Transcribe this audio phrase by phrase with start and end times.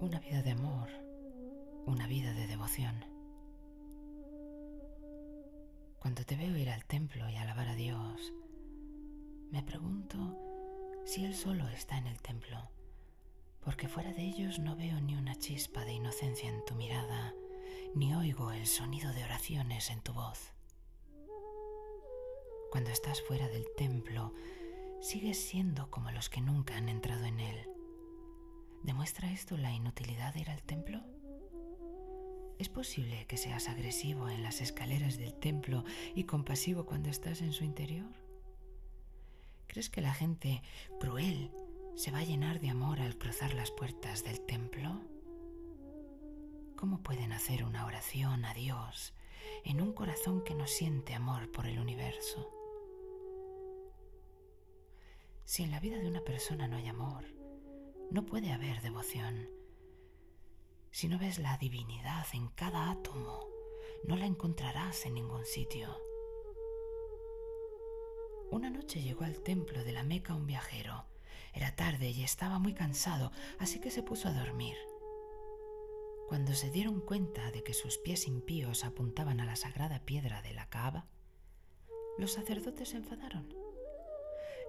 [0.00, 0.88] una vida de amor,
[1.86, 3.04] una vida de devoción.
[5.98, 8.32] Cuando te veo ir al templo y alabar a Dios,
[9.50, 10.36] me pregunto
[11.04, 12.70] si Él solo está en el templo,
[13.60, 17.34] porque fuera de ellos no veo ni una chispa de inocencia en tu mirada,
[17.94, 20.52] ni oigo el sonido de oraciones en tu voz.
[22.70, 24.34] Cuando estás fuera del templo,
[25.00, 27.68] sigues siendo como los que nunca han entrado en él.
[28.84, 31.00] ¿Demuestra esto la inutilidad de ir al templo?
[32.58, 35.84] ¿Es posible que seas agresivo en las escaleras del templo
[36.14, 38.12] y compasivo cuando estás en su interior?
[39.68, 40.62] ¿Crees que la gente
[41.00, 41.50] cruel
[41.96, 45.00] se va a llenar de amor al cruzar las puertas del templo?
[46.76, 49.14] ¿Cómo pueden hacer una oración a Dios
[49.64, 52.52] en un corazón que no siente amor por el universo?
[55.46, 57.33] Si en la vida de una persona no hay amor,
[58.10, 59.48] no puede haber devoción.
[60.90, 63.48] Si no ves la divinidad en cada átomo,
[64.06, 65.96] no la encontrarás en ningún sitio.
[68.50, 71.06] Una noche llegó al templo de la Meca un viajero.
[71.52, 74.76] Era tarde y estaba muy cansado, así que se puso a dormir.
[76.28, 80.52] Cuando se dieron cuenta de que sus pies impíos apuntaban a la sagrada piedra de
[80.54, 81.06] la Kaaba,
[82.18, 83.52] los sacerdotes se enfadaron.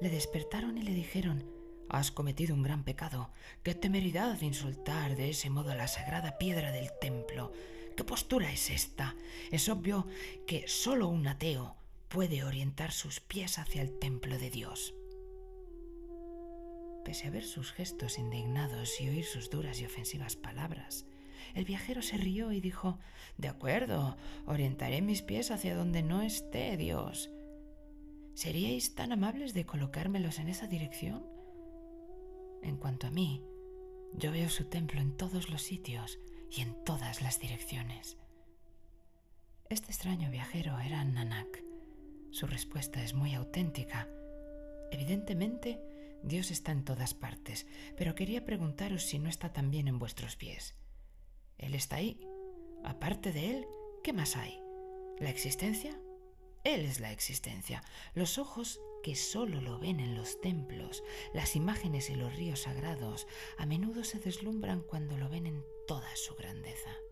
[0.00, 1.53] Le despertaron y le dijeron,
[1.88, 3.30] Has cometido un gran pecado.
[3.62, 7.52] Qué temeridad insultar de ese modo la sagrada piedra del templo.
[7.96, 9.14] ¿Qué postura es esta?
[9.50, 10.06] Es obvio
[10.46, 11.76] que solo un ateo
[12.08, 14.94] puede orientar sus pies hacia el templo de Dios.
[17.04, 21.04] Pese a ver sus gestos indignados y oír sus duras y ofensivas palabras,
[21.54, 22.98] el viajero se rió y dijo,
[23.36, 27.30] De acuerdo, orientaré mis pies hacia donde no esté Dios.
[28.34, 31.24] ¿Seríais tan amables de colocármelos en esa dirección?
[32.64, 33.44] En cuanto a mí,
[34.14, 36.18] yo veo su templo en todos los sitios
[36.50, 38.16] y en todas las direcciones.
[39.68, 41.62] Este extraño viajero era Nanak.
[42.30, 44.08] Su respuesta es muy auténtica.
[44.90, 45.78] Evidentemente,
[46.22, 47.66] Dios está en todas partes,
[47.98, 50.74] pero quería preguntaros si no está también en vuestros pies.
[51.58, 52.18] Él está ahí.
[52.82, 53.66] Aparte de Él,
[54.02, 54.58] ¿qué más hay?
[55.18, 56.00] ¿La existencia?
[56.64, 57.82] Él es la existencia.
[58.14, 61.04] Los ojos que solo lo ven en los templos,
[61.34, 63.26] las imágenes y los ríos sagrados,
[63.58, 67.03] a menudo se deslumbran cuando lo ven en toda su grandeza.